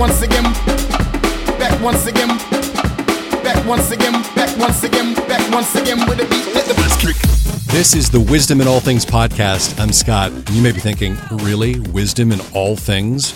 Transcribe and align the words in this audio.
once 0.00 0.22
again, 0.22 0.44
back 1.58 1.78
once 1.82 2.06
again, 2.06 2.28
back 3.44 3.66
once 3.66 3.90
again, 3.90 4.12
back 4.34 4.56
once 4.58 4.82
again, 4.82 5.14
back 5.28 5.52
once 5.52 5.74
again 5.74 5.98
with 6.08 6.18
a 6.18 6.26
beat. 6.30 6.54
Let 6.54 6.64
the 6.64 6.96
kick. 6.98 7.16
This 7.66 7.94
is 7.94 8.08
the 8.08 8.18
Wisdom 8.18 8.62
in 8.62 8.66
All 8.66 8.80
Things 8.80 9.04
podcast. 9.04 9.78
I'm 9.78 9.92
Scott. 9.92 10.32
You 10.52 10.62
may 10.62 10.72
be 10.72 10.80
thinking, 10.80 11.18
really? 11.30 11.80
Wisdom 11.80 12.32
in 12.32 12.40
all 12.54 12.76
things? 12.76 13.34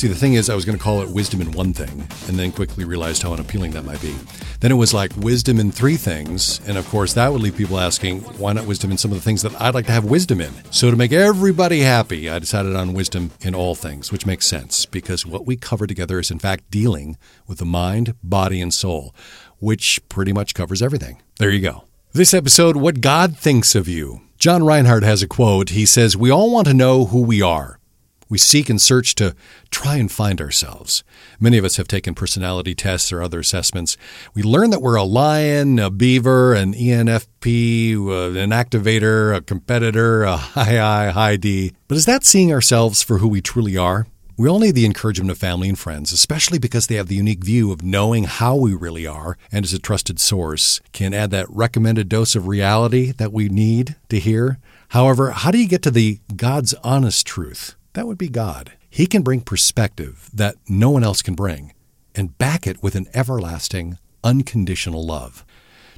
See, 0.00 0.08
the 0.08 0.14
thing 0.14 0.32
is, 0.32 0.48
I 0.48 0.54
was 0.54 0.64
going 0.64 0.78
to 0.78 0.82
call 0.82 1.02
it 1.02 1.10
wisdom 1.10 1.42
in 1.42 1.52
one 1.52 1.74
thing, 1.74 2.08
and 2.26 2.38
then 2.38 2.52
quickly 2.52 2.86
realized 2.86 3.22
how 3.22 3.34
unappealing 3.34 3.72
that 3.72 3.84
might 3.84 4.00
be. 4.00 4.16
Then 4.60 4.72
it 4.72 4.76
was 4.76 4.94
like 4.94 5.14
wisdom 5.18 5.60
in 5.60 5.70
three 5.70 5.98
things, 5.98 6.58
and 6.66 6.78
of 6.78 6.88
course, 6.88 7.12
that 7.12 7.30
would 7.30 7.42
leave 7.42 7.54
people 7.54 7.78
asking, 7.78 8.20
why 8.38 8.54
not 8.54 8.64
wisdom 8.64 8.90
in 8.90 8.96
some 8.96 9.10
of 9.10 9.18
the 9.18 9.22
things 9.22 9.42
that 9.42 9.60
I'd 9.60 9.74
like 9.74 9.84
to 9.88 9.92
have 9.92 10.06
wisdom 10.06 10.40
in? 10.40 10.54
So, 10.70 10.90
to 10.90 10.96
make 10.96 11.12
everybody 11.12 11.80
happy, 11.80 12.30
I 12.30 12.38
decided 12.38 12.74
on 12.74 12.94
wisdom 12.94 13.32
in 13.42 13.54
all 13.54 13.74
things, 13.74 14.10
which 14.10 14.24
makes 14.24 14.46
sense 14.46 14.86
because 14.86 15.26
what 15.26 15.44
we 15.44 15.56
cover 15.56 15.86
together 15.86 16.18
is, 16.18 16.30
in 16.30 16.38
fact, 16.38 16.70
dealing 16.70 17.18
with 17.46 17.58
the 17.58 17.66
mind, 17.66 18.14
body, 18.22 18.62
and 18.62 18.72
soul, 18.72 19.14
which 19.58 20.00
pretty 20.08 20.32
much 20.32 20.54
covers 20.54 20.80
everything. 20.80 21.20
There 21.38 21.50
you 21.50 21.60
go. 21.60 21.84
This 22.12 22.32
episode, 22.32 22.78
What 22.78 23.02
God 23.02 23.36
Thinks 23.36 23.74
of 23.74 23.86
You. 23.86 24.22
John 24.38 24.64
Reinhardt 24.64 25.02
has 25.02 25.22
a 25.22 25.28
quote. 25.28 25.68
He 25.68 25.84
says, 25.84 26.16
We 26.16 26.30
all 26.30 26.50
want 26.50 26.68
to 26.68 26.72
know 26.72 27.04
who 27.04 27.20
we 27.20 27.42
are. 27.42 27.79
We 28.30 28.38
seek 28.38 28.70
and 28.70 28.80
search 28.80 29.16
to 29.16 29.34
try 29.70 29.96
and 29.96 30.10
find 30.10 30.40
ourselves. 30.40 31.02
Many 31.40 31.58
of 31.58 31.64
us 31.64 31.76
have 31.78 31.88
taken 31.88 32.14
personality 32.14 32.76
tests 32.76 33.12
or 33.12 33.22
other 33.22 33.40
assessments. 33.40 33.96
We 34.34 34.44
learn 34.44 34.70
that 34.70 34.80
we're 34.80 34.94
a 34.94 35.02
lion, 35.02 35.80
a 35.80 35.90
beaver, 35.90 36.54
an 36.54 36.72
ENFP, 36.72 37.96
uh, 37.96 38.38
an 38.38 38.50
activator, 38.50 39.36
a 39.36 39.40
competitor, 39.40 40.22
a 40.22 40.36
high 40.36 40.80
I, 40.80 41.10
high 41.10 41.36
D. 41.36 41.72
But 41.88 41.98
is 41.98 42.06
that 42.06 42.24
seeing 42.24 42.52
ourselves 42.52 43.02
for 43.02 43.18
who 43.18 43.26
we 43.26 43.40
truly 43.40 43.76
are? 43.76 44.06
We 44.36 44.48
all 44.48 44.60
need 44.60 44.76
the 44.76 44.86
encouragement 44.86 45.32
of 45.32 45.36
family 45.36 45.68
and 45.68 45.78
friends, 45.78 46.12
especially 46.12 46.58
because 46.58 46.86
they 46.86 46.94
have 46.94 47.08
the 47.08 47.16
unique 47.16 47.44
view 47.44 47.72
of 47.72 47.82
knowing 47.82 48.24
how 48.24 48.54
we 48.54 48.74
really 48.74 49.06
are 49.08 49.36
and 49.50 49.64
as 49.64 49.74
a 49.74 49.78
trusted 49.80 50.20
source 50.20 50.80
can 50.92 51.12
add 51.12 51.32
that 51.32 51.50
recommended 51.50 52.08
dose 52.08 52.36
of 52.36 52.46
reality 52.46 53.10
that 53.12 53.32
we 53.32 53.48
need 53.48 53.96
to 54.08 54.20
hear. 54.20 54.58
However, 54.90 55.32
how 55.32 55.50
do 55.50 55.58
you 55.58 55.68
get 55.68 55.82
to 55.82 55.90
the 55.90 56.20
God's 56.36 56.74
honest 56.82 57.26
truth? 57.26 57.74
That 57.94 58.06
would 58.06 58.18
be 58.18 58.28
God. 58.28 58.72
He 58.88 59.06
can 59.06 59.22
bring 59.22 59.40
perspective 59.40 60.30
that 60.32 60.56
no 60.68 60.90
one 60.90 61.04
else 61.04 61.22
can 61.22 61.34
bring 61.34 61.72
and 62.14 62.36
back 62.38 62.66
it 62.66 62.82
with 62.82 62.94
an 62.94 63.06
everlasting, 63.14 63.98
unconditional 64.22 65.04
love. 65.04 65.44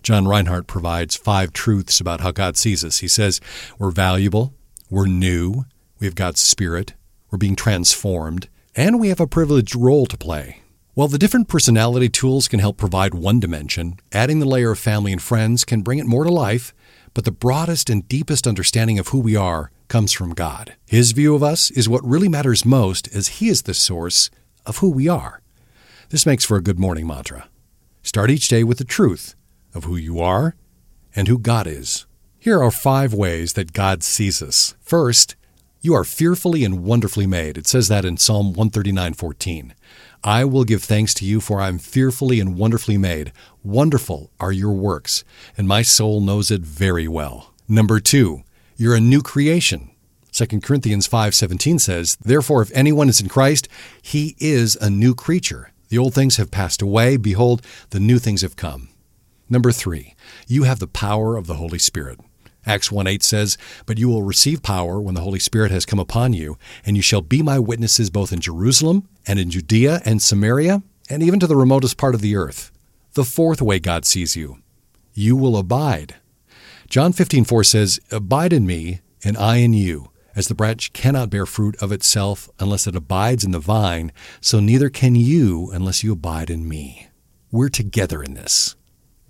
John 0.02 0.26
Reinhardt 0.26 0.66
provides 0.66 1.16
five 1.16 1.52
truths 1.52 2.00
about 2.00 2.20
how 2.20 2.32
God 2.32 2.56
sees 2.56 2.84
us. 2.84 2.98
He 2.98 3.08
says, 3.08 3.40
We're 3.78 3.90
valuable, 3.90 4.52
we're 4.90 5.06
new, 5.06 5.64
we 6.00 6.06
have 6.06 6.14
God's 6.14 6.40
Spirit, 6.40 6.94
we're 7.30 7.38
being 7.38 7.56
transformed, 7.56 8.48
and 8.74 8.98
we 8.98 9.08
have 9.08 9.20
a 9.20 9.26
privileged 9.26 9.76
role 9.76 10.06
to 10.06 10.16
play. 10.16 10.62
While 10.94 11.08
the 11.08 11.18
different 11.18 11.48
personality 11.48 12.08
tools 12.08 12.48
can 12.48 12.60
help 12.60 12.76
provide 12.76 13.14
one 13.14 13.40
dimension, 13.40 13.98
adding 14.12 14.40
the 14.40 14.46
layer 14.46 14.72
of 14.72 14.78
family 14.78 15.12
and 15.12 15.22
friends 15.22 15.64
can 15.64 15.82
bring 15.82 15.98
it 15.98 16.06
more 16.06 16.24
to 16.24 16.30
life, 16.30 16.74
but 17.14 17.24
the 17.24 17.32
broadest 17.32 17.90
and 17.90 18.08
deepest 18.08 18.46
understanding 18.46 18.98
of 18.98 19.08
who 19.08 19.18
we 19.18 19.36
are 19.36 19.70
comes 19.88 20.12
from 20.12 20.34
God. 20.34 20.74
His 20.86 21.12
view 21.12 21.34
of 21.34 21.42
us 21.42 21.70
is 21.70 21.88
what 21.88 22.04
really 22.04 22.28
matters 22.28 22.64
most, 22.64 23.14
as 23.14 23.38
He 23.38 23.48
is 23.48 23.62
the 23.62 23.74
source 23.74 24.30
of 24.64 24.78
who 24.78 24.90
we 24.90 25.08
are. 25.08 25.42
This 26.08 26.26
makes 26.26 26.44
for 26.44 26.56
a 26.56 26.62
good 26.62 26.78
morning 26.78 27.06
mantra. 27.06 27.48
Start 28.02 28.30
each 28.30 28.48
day 28.48 28.64
with 28.64 28.78
the 28.78 28.84
truth 28.84 29.34
of 29.74 29.84
who 29.84 29.96
you 29.96 30.20
are 30.20 30.56
and 31.14 31.28
who 31.28 31.38
God 31.38 31.66
is. 31.66 32.06
Here 32.38 32.62
are 32.62 32.70
five 32.70 33.14
ways 33.14 33.52
that 33.52 33.72
God 33.72 34.02
sees 34.02 34.42
us. 34.42 34.74
First, 34.80 35.36
you 35.80 35.94
are 35.94 36.04
fearfully 36.04 36.64
and 36.64 36.84
wonderfully 36.84 37.26
made. 37.26 37.58
It 37.58 37.66
says 37.66 37.88
that 37.88 38.04
in 38.04 38.16
Psalm 38.16 38.54
139:14. 38.54 39.74
I 40.24 40.44
will 40.44 40.62
give 40.62 40.84
thanks 40.84 41.14
to 41.14 41.24
you 41.24 41.40
for 41.40 41.60
I 41.60 41.66
am 41.66 41.78
fearfully 41.78 42.38
and 42.38 42.56
wonderfully 42.56 42.96
made. 42.96 43.32
Wonderful 43.64 44.30
are 44.38 44.52
your 44.52 44.72
works, 44.72 45.24
and 45.56 45.66
my 45.66 45.82
soul 45.82 46.20
knows 46.20 46.48
it 46.50 46.60
very 46.60 47.08
well. 47.08 47.52
Number 47.66 47.98
2, 47.98 48.42
you're 48.76 48.94
a 48.94 49.00
new 49.00 49.20
creation. 49.20 49.90
2 50.30 50.62
Corinthians 50.62 51.08
5:17 51.08 51.80
says, 51.80 52.16
"Therefore 52.24 52.62
if 52.62 52.70
anyone 52.72 53.08
is 53.08 53.20
in 53.20 53.28
Christ, 53.28 53.66
he 54.00 54.36
is 54.38 54.76
a 54.80 54.88
new 54.88 55.12
creature. 55.12 55.72
The 55.88 55.98
old 55.98 56.14
things 56.14 56.36
have 56.36 56.52
passed 56.52 56.82
away; 56.82 57.16
behold, 57.16 57.60
the 57.90 58.00
new 58.00 58.20
things 58.20 58.42
have 58.42 58.54
come." 58.54 58.90
Number 59.50 59.72
3, 59.72 60.14
you 60.46 60.62
have 60.62 60.78
the 60.78 60.86
power 60.86 61.36
of 61.36 61.48
the 61.48 61.56
Holy 61.56 61.80
Spirit. 61.80 62.20
Acts 62.64 62.92
1 62.92 63.06
8 63.06 63.22
says, 63.22 63.58
"But 63.86 63.98
you 63.98 64.08
will 64.08 64.22
receive 64.22 64.62
power 64.62 65.00
when 65.00 65.14
the 65.14 65.22
Holy 65.22 65.40
Spirit 65.40 65.72
has 65.72 65.84
come 65.84 65.98
upon 65.98 66.32
you, 66.32 66.56
and 66.84 66.96
you 66.96 67.02
shall 67.02 67.22
be 67.22 67.42
my 67.42 67.58
witnesses 67.58 68.08
both 68.10 68.32
in 68.32 68.40
Jerusalem 68.40 69.08
and 69.26 69.38
in 69.38 69.50
Judea 69.50 70.00
and 70.04 70.22
Samaria, 70.22 70.82
and 71.08 71.22
even 71.22 71.40
to 71.40 71.46
the 71.46 71.56
remotest 71.56 71.96
part 71.96 72.14
of 72.14 72.20
the 72.20 72.36
earth." 72.36 72.70
The 73.14 73.24
fourth 73.24 73.60
way 73.60 73.78
God 73.78 74.04
sees 74.04 74.36
you, 74.36 74.58
you 75.12 75.36
will 75.36 75.56
abide. 75.56 76.14
John 76.88 77.12
15:4 77.12 77.64
says, 77.64 78.00
"Abide 78.10 78.52
in 78.52 78.66
me, 78.66 79.00
and 79.24 79.36
I 79.36 79.56
in 79.56 79.72
you. 79.72 80.10
As 80.34 80.48
the 80.48 80.54
branch 80.54 80.92
cannot 80.94 81.28
bear 81.28 81.44
fruit 81.44 81.76
of 81.76 81.92
itself 81.92 82.48
unless 82.58 82.86
it 82.86 82.96
abides 82.96 83.44
in 83.44 83.50
the 83.50 83.58
vine, 83.58 84.12
so 84.40 84.60
neither 84.60 84.88
can 84.88 85.14
you 85.14 85.70
unless 85.72 86.02
you 86.02 86.12
abide 86.12 86.48
in 86.48 86.66
me." 86.66 87.08
We're 87.50 87.68
together 87.68 88.22
in 88.22 88.32
this. 88.34 88.76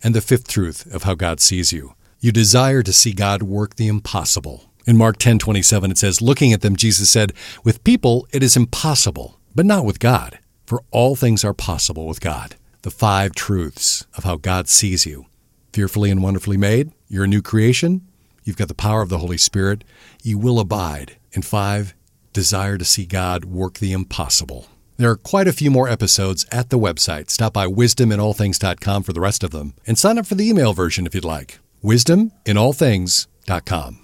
And 0.03 0.15
the 0.15 0.21
fifth 0.21 0.47
truth 0.47 0.87
of 0.92 1.03
how 1.03 1.15
God 1.15 1.41
sees 1.41 1.72
you, 1.72 1.94
you 2.22 2.31
desire 2.31 2.84
to 2.84 2.93
see 2.93 3.12
God 3.12 3.43
work 3.43 3.75
the 3.75 3.88
impossible. 3.88 4.71
In 4.87 4.97
Mark 4.97 5.19
10:27 5.19 5.91
it 5.91 5.99
says, 5.99 6.22
"Looking 6.22 6.53
at 6.53 6.60
them 6.60 6.77
Jesus 6.77 7.10
said, 7.10 7.33
with 7.65 7.83
people 7.83 8.28
it 8.31 8.44
is 8.44 8.56
impossible, 8.56 9.41
but 9.56 9.66
not 9.66 9.84
with 9.84 9.99
God, 9.99 10.38
for 10.65 10.84
all 10.93 11.16
things 11.16 11.44
are 11.44 11.53
possible 11.53 12.06
with 12.06 12.21
God." 12.21 12.55
The 12.83 12.93
five 12.93 13.34
truths 13.34 14.06
of 14.15 14.22
how 14.22 14.37
God 14.37 14.69
sees 14.69 15.05
you. 15.05 15.27
Fearfully 15.72 16.12
and 16.12 16.22
wonderfully 16.22 16.56
made, 16.56 16.93
you're 17.09 17.25
a 17.25 17.28
new 17.28 17.43
creation. 17.43 18.03
You've 18.44 18.56
got 18.56 18.69
the 18.69 18.75
power 18.75 19.03
of 19.03 19.09
the 19.09 19.19
Holy 19.19 19.39
Spirit. 19.39 19.83
You 20.22 20.39
will 20.39 20.60
abide. 20.60 21.16
And 21.34 21.44
five, 21.44 21.93
desire 22.33 22.78
to 22.78 22.84
see 22.84 23.04
God 23.04 23.44
work 23.44 23.78
the 23.78 23.93
impossible. 23.93 24.69
There 24.97 25.10
are 25.10 25.16
quite 25.16 25.49
a 25.49 25.53
few 25.53 25.72
more 25.72 25.89
episodes 25.89 26.47
at 26.53 26.71
the 26.71 26.78
website. 26.78 27.31
Stop 27.31 27.53
by 27.53 27.66
wisdominallthings.com 27.66 29.03
for 29.03 29.12
the 29.12 29.21
rest 29.21 29.43
of 29.43 29.50
them 29.50 29.75
and 29.89 29.99
sign 29.99 30.19
up 30.19 30.27
for 30.27 30.37
the 30.37 30.49
email 30.49 30.72
version 30.72 31.04
if 31.04 31.16
you'd 31.16 31.25
like. 31.25 31.59
Wisdominallthings.com. 31.82 34.02